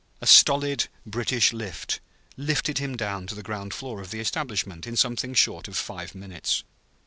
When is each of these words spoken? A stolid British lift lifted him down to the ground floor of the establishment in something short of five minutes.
A 0.19 0.25
stolid 0.25 0.87
British 1.05 1.53
lift 1.53 1.99
lifted 2.35 2.79
him 2.79 2.97
down 2.97 3.27
to 3.27 3.35
the 3.35 3.43
ground 3.43 3.71
floor 3.71 4.01
of 4.01 4.09
the 4.09 4.19
establishment 4.19 4.87
in 4.87 4.95
something 4.97 5.35
short 5.35 5.67
of 5.67 5.77
five 5.77 6.15
minutes. 6.15 6.63